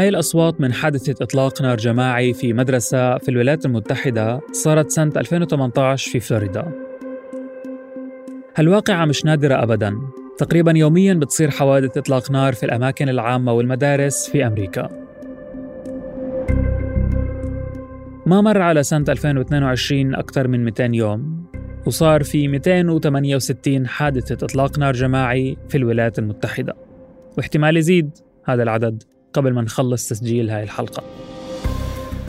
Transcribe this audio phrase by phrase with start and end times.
[0.00, 6.10] هاي الأصوات من حادثة إطلاق نار جماعي في مدرسة في الولايات المتحدة صارت سنة 2018
[6.10, 6.72] في فلوريدا.
[8.56, 9.98] هالواقعة مش نادرة أبداً.
[10.38, 14.88] تقريباً يومياً بتصير حوادث إطلاق نار في الأماكن العامة والمدارس في أمريكا.
[18.26, 21.46] ما مر على سنة 2022 أكثر من 200 يوم
[21.86, 26.74] وصار في 268 حادثة إطلاق نار جماعي في الولايات المتحدة.
[27.36, 28.10] واحتمال يزيد
[28.44, 29.02] هذا العدد.
[29.32, 31.02] قبل ما نخلص تسجيل هاي الحلقة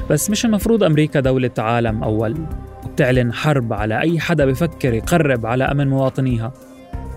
[0.10, 2.36] بس مش المفروض أمريكا دولة عالم أول
[2.86, 6.54] وبتعلن حرب على أي حدا بفكر يقرب على أمن مواطنيها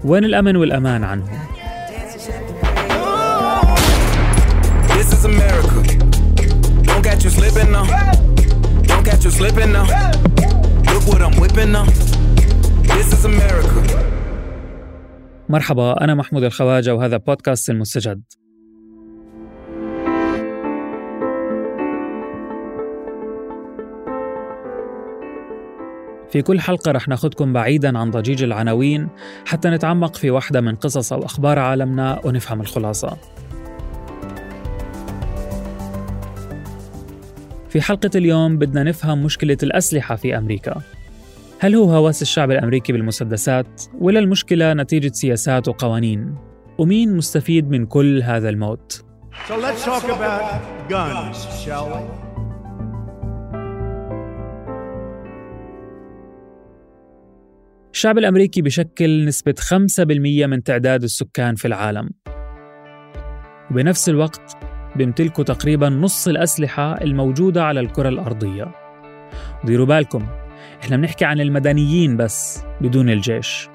[0.05, 1.39] وين الأمن والأمان عنهم؟
[4.89, 5.81] This is America.
[6.89, 7.87] Don't catch you slipping now.
[8.91, 9.87] Don't catch you slipping now.
[10.93, 11.85] Look what I'm whipping now.
[12.95, 14.05] This is America.
[15.49, 18.23] مرحبا أنا محمود الخواجة وهذا بودكاست المستجد
[26.35, 29.09] في كل حلقة رح ناخدكم بعيدا عن ضجيج العناوين
[29.47, 33.17] حتى نتعمق في واحدة من قصص أو أخبار عالمنا ونفهم الخلاصة
[37.69, 40.83] في حلقة اليوم بدنا نفهم مشكلة الأسلحة في أمريكا
[41.59, 46.35] هل هو هوس الشعب الأمريكي بالمسدسات ولا المشكلة نتيجة سياسات وقوانين؟
[46.79, 49.05] ومين مستفيد من كل هذا الموت؟
[49.49, 52.24] So let's talk about guns, shall we?
[57.95, 62.11] الشعب الأمريكي بشكل نسبة 5% من تعداد السكان في العالم.
[63.71, 64.57] وبنفس الوقت
[64.97, 68.75] بيمتلكوا تقريبا نص الأسلحة الموجودة على الكرة الأرضية.
[69.65, 70.27] ديروا بالكم
[70.83, 73.69] إحنا بنحكي عن المدنيين بس بدون الجيش.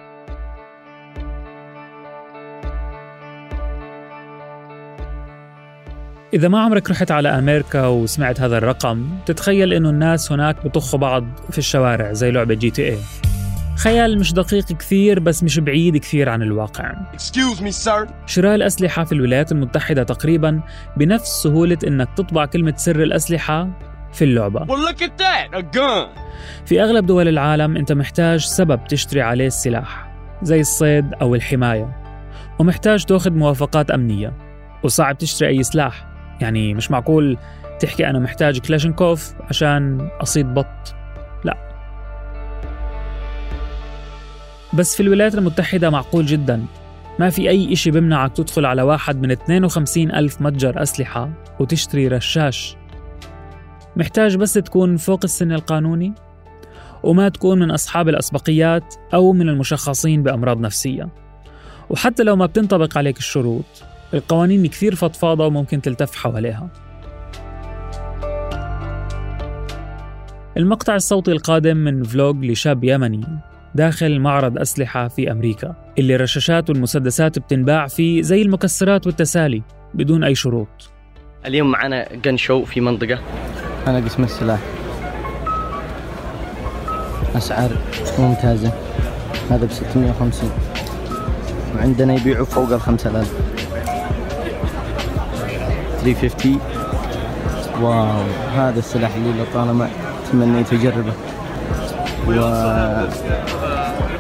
[6.33, 11.25] إذا ما عمرك رحت على أمريكا وسمعت هذا الرقم تتخيل إنه الناس هناك بطخوا بعض
[11.51, 12.97] في الشوارع زي لعبة جي تي اي
[13.79, 18.09] خيال مش دقيق كثير بس مش بعيد كثير عن الواقع me.
[18.25, 20.61] شراء الأسلحة في الولايات المتحدة تقريبا
[20.97, 23.69] بنفس سهولة إنك تطبع كلمة سر الأسلحة
[24.13, 25.59] في اللعبة Well, look at that.
[25.59, 26.19] A gun.
[26.65, 30.11] في أغلب دول العالم أنت محتاج سبب تشتري عليه السلاح
[30.41, 31.97] زي الصيد أو الحماية
[32.59, 34.33] ومحتاج تأخذ موافقات أمنية
[34.83, 36.07] وصعب تشتري أي سلاح
[36.41, 37.37] يعني مش معقول
[37.79, 40.95] تحكي أنا محتاج كلاشنكوف عشان أصيد بط
[44.73, 46.65] بس في الولايات المتحدة معقول جدا.
[47.19, 52.75] ما في أي إشي بمنعك تدخل على واحد من 52 ألف متجر أسلحة وتشتري رشاش.
[53.95, 56.13] محتاج بس تكون فوق السن القانوني؟
[57.03, 61.09] وما تكون من أصحاب الأسبقيات أو من المشخصين بأمراض نفسية.
[61.89, 63.65] وحتى لو ما بتنطبق عليك الشروط
[64.13, 66.69] القوانين كثير فضفاضة وممكن تلتف حواليها.
[70.57, 73.25] المقطع الصوتي القادم من فلوج لشاب يمني.
[73.75, 79.63] داخل معرض أسلحة في أمريكا اللي الرشاشات والمسدسات بتنباع فيه زي المكسرات والتسالي
[79.93, 80.89] بدون أي شروط.
[81.45, 83.19] اليوم معنا جن شو في منطقة.
[83.87, 84.59] أنا قسم السلاح.
[87.35, 87.69] أسعار
[88.19, 88.71] ممتازة.
[89.49, 90.51] هذا ب 650
[91.75, 93.33] وعندنا يبيعوا فوق ال 5000
[96.01, 96.59] 350
[97.81, 98.23] واو
[98.55, 99.89] هذا السلاح اللي لطالما
[100.31, 101.13] تمنيت أجربه
[102.27, 102.31] و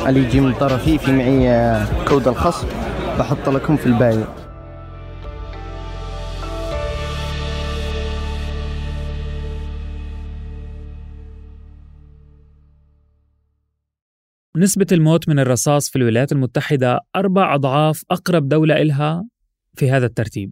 [0.07, 2.67] اللي يجي من طرفي في معي كود الخصم.
[3.19, 4.25] بحط لكم في البايو.
[14.55, 19.25] نسبة الموت من الرصاص في الولايات المتحدة أربع أضعاف أقرب دولة إلها
[19.73, 20.51] في هذا الترتيب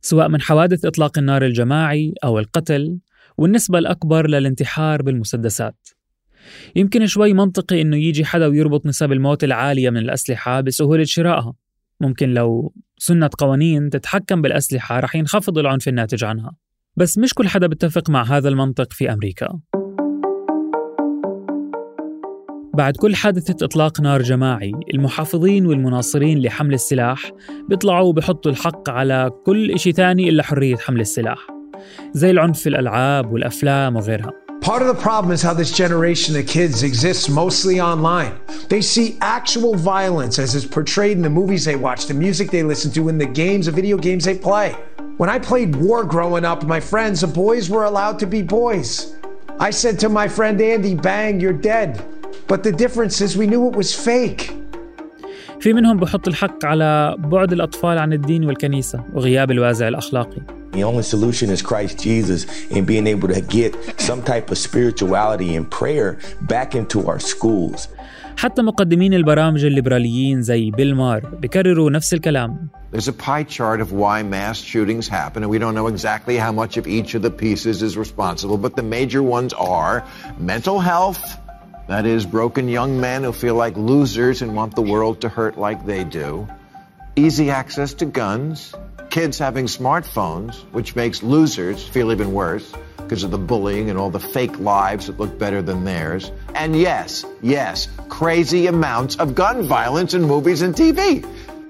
[0.00, 2.98] سواء من حوادث إطلاق النار الجماعي أو القتل
[3.38, 5.88] والنسبة الأكبر للانتحار بالمسدسات.
[6.76, 11.54] يمكن شوي منطقي إنه يجي حدا ويربط نسب الموت العالية من الأسلحة بسهولة شرائها.
[12.00, 16.52] ممكن لو سنة قوانين تتحكم بالأسلحة رح ينخفض العنف الناتج عنها.
[16.96, 19.60] بس مش كل حدا بيتفق مع هذا المنطق في أمريكا.
[22.74, 27.30] بعد كل حادثة إطلاق نار جماعي المحافظين والمناصرين لحمل السلاح
[27.68, 31.46] بيطلعوا وبيحطوا الحق على كل إشي تاني إلا حرية حمل السلاح.
[32.12, 34.49] زي العنف في الألعاب والأفلام وغيرها.
[34.60, 38.38] Part of the problem is how this generation of kids exists mostly online.
[38.68, 42.62] They see actual violence as is portrayed in the movies they watch, the music they
[42.62, 44.76] listen to, and the games, the video games they play.
[45.16, 49.16] When I played war growing up my friends, the boys were allowed to be boys.
[49.58, 52.04] I said to my friend Andy, bang, you're dead.
[52.46, 54.59] But the difference is we knew it was fake.
[55.60, 60.42] في منهم بحط الحق على بعد الأطفال عن الدين والكنيسة وغياب الوازع الأخلاقي
[60.72, 65.56] The only solution is Christ Jesus and being able to get some type of spirituality
[65.56, 67.88] and prayer back into our schools.
[68.36, 73.92] حتى مقدمين البرامج الليبراليين زي بيل مار بكرروا نفس الكلام There's a pie chart of
[73.92, 77.30] why mass shootings happen, and we don't know exactly how much of each of the
[77.30, 80.02] pieces is responsible, but the major ones are
[80.52, 81.22] mental health,
[81.89, 85.57] that is, broken young men who feel like losers and want the world to hurt
[85.57, 86.47] like they do,
[87.15, 88.73] easy access to guns,
[89.09, 94.09] kids having smartphones, which makes losers feel even worse because of the bullying and all
[94.09, 99.57] the fake lives that look better than theirs, and yes, yes, crazy amounts of gun
[99.67, 101.23] violence in movies and TV.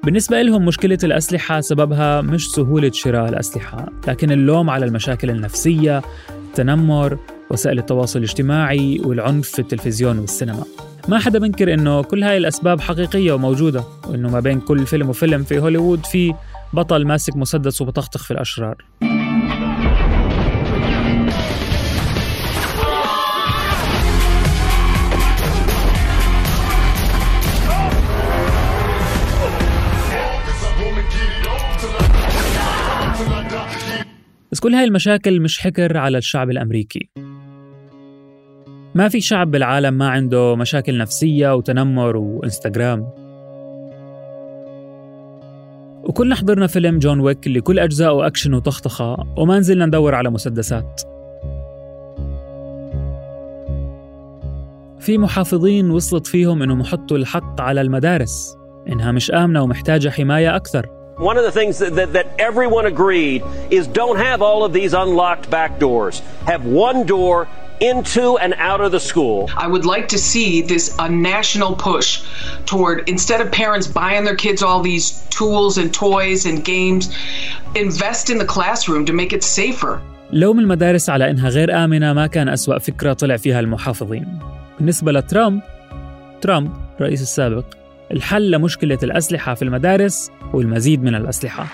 [0.04, 7.18] بالنسبة لهم مشكلة الأسلحة سببها مش سهولة شراء الأسلحة لكن اللوم على المشاكل النفسية التنمر
[7.51, 10.65] وسائل التواصل الاجتماعي والعنف في التلفزيون والسينما.
[11.09, 15.43] ما حدا بنكر إنه كل هاي الأسباب حقيقية وموجودة وإنه ما بين كل فيلم وفيلم
[15.43, 16.35] في هوليوود في
[16.73, 18.85] بطل ماسك مسدس وبطخطخ في الأشرار.
[34.61, 37.11] بس كل هاي المشاكل مش حكر على الشعب الأمريكي.
[38.95, 43.01] ما في شعب بالعالم ما عنده مشاكل نفسية وتنمر وإنستغرام.
[46.05, 51.01] وكلنا حضرنا فيلم جون ويك اللي كل أجزاءه أكشن وطخطخة وما نزلنا ندور على مسدسات.
[54.99, 58.57] في محافظين وصلت فيهم إنهم يحطوا الحق على المدارس
[58.89, 61.00] إنها مش آمنة ومحتاجة حماية أكثر.
[61.20, 64.94] One of the things that, that, that everyone agreed is don't have all of these
[64.94, 66.20] unlocked back doors.
[66.46, 67.48] Have one door
[67.80, 69.50] into and out of the school.
[69.56, 72.24] I would like to see this a national push
[72.66, 77.16] toward instead of parents buying their kids all these tools and toys and games,
[77.76, 80.02] invest in the classroom to make it safer.
[80.32, 84.40] لوم المدارس على إنها غير آمنة ما كان أسوأ فكرة طلع فيها المحافظين
[84.80, 85.62] بالنسبة لترامب
[86.42, 87.66] ترامب الرئيس السابق
[88.13, 91.67] الحل لمشكلة الأسلحة في المدارس والمزيد من الأسلحة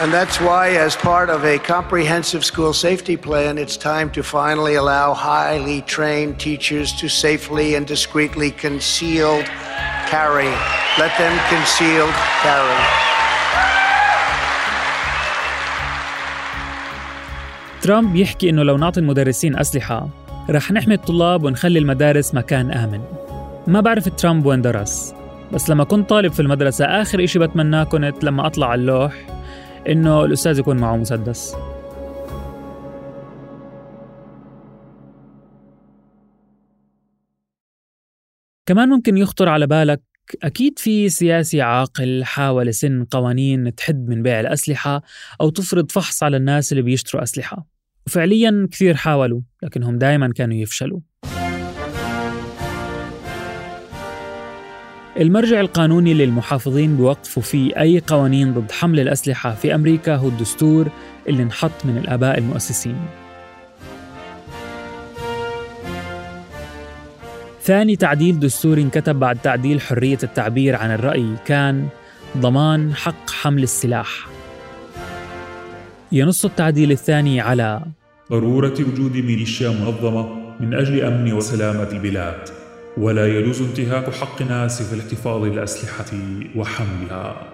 [0.00, 4.74] And that's why, as part of a comprehensive school safety plan, it's time to finally
[4.74, 9.46] allow highly trained teachers to safely and discreetly concealed
[10.12, 10.52] carry.
[11.02, 12.80] Let them concealed carry.
[17.82, 20.08] ترامب يحكي إنه لو نعطي المدرسين أسلحة
[20.50, 23.00] رح نحمي الطلاب ونخلي المدارس مكان آمن
[23.66, 25.14] ما بعرف ترامب وين درس
[25.52, 29.26] بس لما كنت طالب في المدرسة آخر إشي بتمناه كنت لما أطلع على اللوح
[29.88, 31.54] إنه الأستاذ يكون معه مسدس.
[38.66, 40.02] كمان ممكن يخطر على بالك
[40.42, 45.02] أكيد في سياسي عاقل حاول يسن قوانين تحد من بيع الأسلحة
[45.40, 47.66] أو تفرض فحص على الناس اللي بيشتروا أسلحة.
[48.06, 51.00] وفعليا كثير حاولوا لكنهم دائما كانوا يفشلوا.
[55.20, 60.88] المرجع القانوني للمحافظين بوقفوا فيه أي قوانين ضد حمل الأسلحة في أمريكا هو الدستور
[61.28, 62.96] اللي انحط من الآباء المؤسسين.
[67.62, 71.88] ثاني تعديل دستوري انكتب بعد تعديل حرية التعبير عن الرأي كان
[72.36, 74.28] ضمان حق حمل السلاح.
[76.12, 77.82] ينص التعديل الثاني على
[78.30, 80.28] ضرورة وجود ميليشيا منظمة
[80.60, 82.61] من أجل أمن وسلامة البلاد.
[82.96, 86.18] ولا يجوز انتهاك حق الناس في الاحتفاظ بالأسلحة
[86.56, 87.48] وحملها.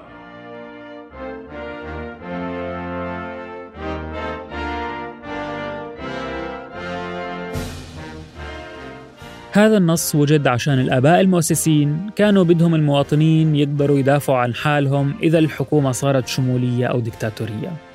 [9.53, 15.93] هذا النص وجد عشان الآباء المؤسسين كانوا بدهم المواطنين يقدروا يدافعوا عن حالهم إذا الحكومة
[15.93, 17.88] صارت شمولية أو ديكتاتورية.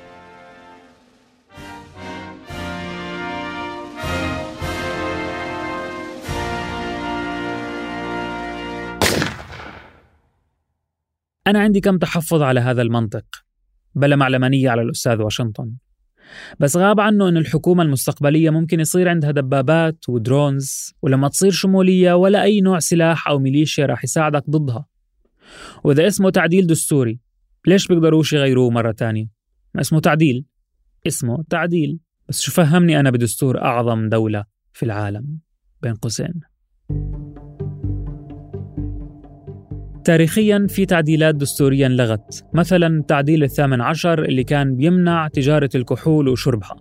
[11.46, 13.24] أنا عندي كم تحفظ على هذا المنطق.
[13.94, 15.74] بلا معلمانية على الأستاذ واشنطن.
[16.60, 22.42] بس غاب عنه أن الحكومة المستقبلية ممكن يصير عندها دبابات ودرونز ولما تصير شمولية ولا
[22.42, 24.86] أي نوع سلاح أو ميليشيا راح يساعدك ضدها.
[25.84, 27.20] وإذا اسمه تعديل دستوري
[27.66, 29.26] ليش بيقدروش يغيروه مرة تانية؟
[29.74, 30.44] ما اسمه تعديل.
[31.06, 31.98] اسمه تعديل.
[32.28, 35.38] بس شو فهمني أنا بدستور أعظم دولة في العالم
[35.82, 36.53] بين قوسين.
[40.04, 46.76] تاريخيا في تعديلات دستوريا لغت مثلا التعديل الثامن عشر اللي كان بيمنع تجارة الكحول وشربها.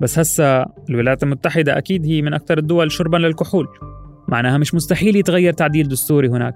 [0.00, 3.66] بس هسا الولايات المتحدة أكيد هي من أكثر الدول شربا للكحول
[4.28, 6.54] معناها مش مستحيل يتغير تعديل دستوري هناك.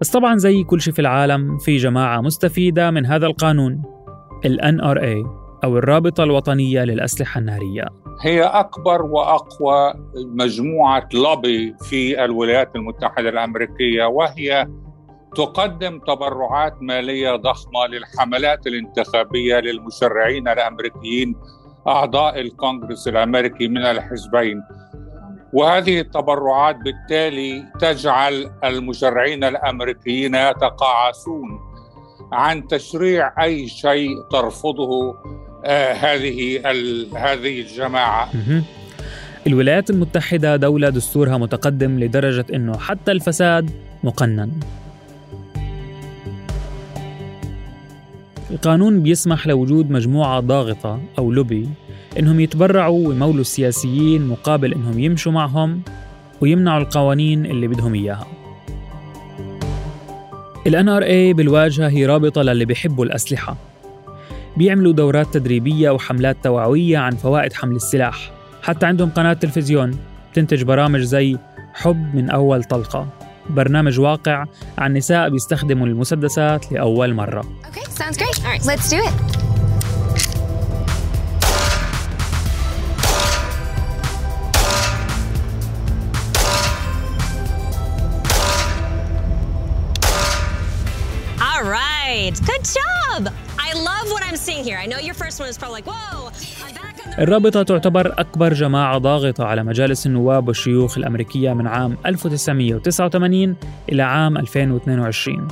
[0.00, 3.82] بس طبعا زي كل شيء في العالم في جماعة مستفيدة من هذا القانون
[4.44, 5.28] ال NRA
[5.64, 7.84] أو الرابطة الوطنية للأسلحة النارية.
[8.22, 14.68] هي أكبر وأقوى مجموعة لوبي في الولايات المتحدة الأمريكية وهي
[15.36, 21.36] تقدم تبرعات مالية ضخمة للحملات الانتخابية للمشرعين الأمريكيين
[21.88, 24.62] أعضاء الكونغرس الأمريكي من الحزبين.
[25.52, 31.60] وهذه التبرعات بالتالي تجعل المشرعين الأمريكيين يتقاعسون
[32.32, 35.14] عن تشريع أي شيء ترفضه
[35.66, 36.60] هذه
[37.16, 38.30] هذه الجماعة.
[39.46, 43.70] الولايات المتحدة دولة دستورها متقدم لدرجة إنه حتى الفساد
[44.04, 44.50] مقنن.
[48.50, 51.68] القانون بيسمح لوجود مجموعة ضاغطة أو لوبي
[52.18, 55.82] إنهم يتبرعوا ويمولوا السياسيين مقابل إنهم يمشوا معهم
[56.40, 58.26] ويمنعوا القوانين اللي بدهم إياها
[60.66, 63.56] ال NRA بالواجهة هي رابطة للي بيحبوا الأسلحة
[64.56, 68.30] بيعملوا دورات تدريبية وحملات توعوية عن فوائد حمل السلاح
[68.62, 69.98] حتى عندهم قناة تلفزيون
[70.34, 71.38] تنتج برامج زي
[71.74, 73.08] حب من أول طلقة
[73.50, 74.44] برنامج واقع
[74.78, 78.44] عن نساء بيستخدموا المسدسات لأول مرة okay, sounds great.
[78.44, 79.40] All right, let's do it.
[91.70, 92.32] right.
[92.44, 93.49] Good job.
[97.18, 103.56] الرابطة تعتبر أكبر جماعة ضاغطة على مجالس النواب والشيوخ الأمريكية من عام 1989
[103.92, 105.48] إلى عام 2022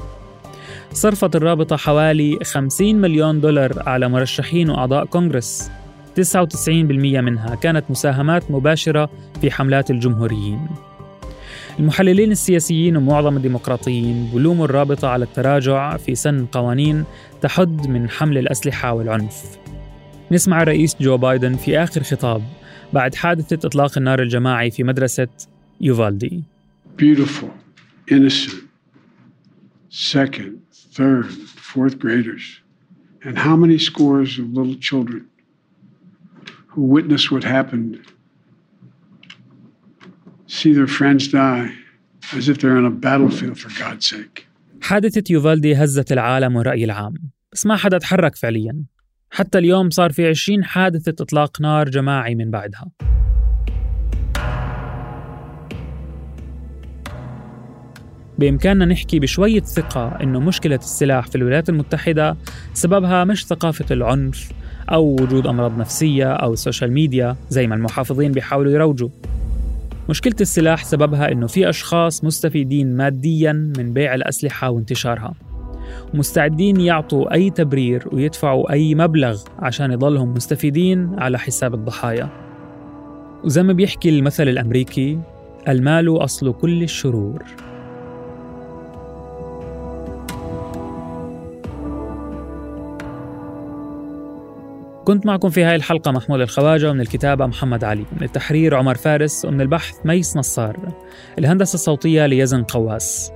[0.92, 5.70] صرفت الرابطة حوالي 50 مليون دولار على مرشحين وأعضاء كونغرس.
[6.20, 6.20] 99%
[7.20, 9.10] منها كانت مساهمات مباشرة
[9.40, 10.87] في حملات الجمهوريين.
[11.78, 17.04] المحللين السياسيين ومعظم الديمقراطيين بلوموا الرابطة على التراجع في سن قوانين
[17.42, 19.58] تحد من حمل الأسلحة والعنف.
[20.32, 22.42] نسمع الرئيس جو بايدن في آخر خطاب
[22.92, 25.28] بعد حادثة إطلاق النار الجماعي في مدرسة
[25.80, 26.42] يوفالدي.
[26.98, 27.50] Beautiful,
[28.10, 28.62] innocent,
[29.88, 30.52] second,
[30.96, 31.26] third,
[31.72, 32.44] fourth graders,
[33.22, 35.22] and how many scores of little children
[36.66, 38.00] who witnessed what happened
[40.48, 41.68] see their friends die
[42.38, 44.46] as if they're on a battlefield for God's sake.
[44.82, 47.14] حادثة يوفالدي هزت العالم والرأي العام.
[47.52, 48.84] بس ما حدا تحرك فعليا.
[49.30, 52.90] حتى اليوم صار في 20 حادثة إطلاق نار جماعي من بعدها.
[58.38, 62.36] بإمكاننا نحكي بشوية ثقة إنه مشكلة السلاح في الولايات المتحدة
[62.74, 64.52] سببها مش ثقافة العنف
[64.90, 69.08] أو وجود أمراض نفسية أو ال social media زي ما المحافظين بيحاولوا يروجوا.
[70.08, 75.34] مشكلة السلاح سببها إنه في أشخاص مستفيدين مادياً من بيع الأسلحة وانتشارها.
[76.14, 82.28] ومستعدين يعطوا أي تبرير ويدفعوا أي مبلغ عشان يضلهم مستفيدين على حساب الضحايا.
[83.44, 85.18] وزي ما بيحكي المثل الأمريكي
[85.68, 87.44] المال أصل كل الشرور.
[95.08, 99.44] كنت معكم في هاي الحلقة محمود الخواجة ومن الكتابة محمد علي من التحرير عمر فارس
[99.44, 100.76] ومن البحث ميس نصار.
[101.38, 103.32] الهندسة الصوتية ليزن قواس.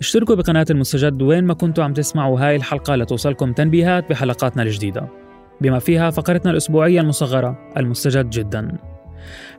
[0.00, 5.08] اشتركوا بقناة المستجد وين ما كنتوا عم تسمعوا هاي الحلقة لتوصلكم تنبيهات بحلقاتنا الجديدة.
[5.60, 8.76] بما فيها فقرتنا الأسبوعية المصغرة المستجد جدا.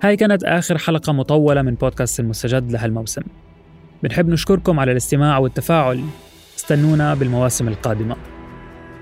[0.02, 3.22] هاي كانت آخر حلقة مطولة من بودكاست المستجد لهالموسم.
[4.04, 6.00] بنحب نشكركم على الاستماع والتفاعل.
[6.56, 8.16] استنونا بالمواسم القادمة.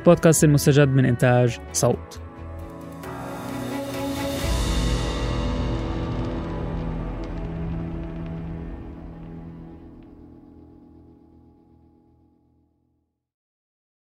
[0.06, 2.23] بودكاست المستجد من إنتاج صوت.